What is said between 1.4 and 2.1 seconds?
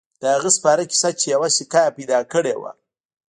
سکه يې